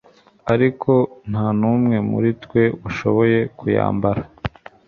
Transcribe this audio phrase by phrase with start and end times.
[0.53, 0.91] ariko
[1.31, 4.21] nta numwe muri twe washoboye kuyambara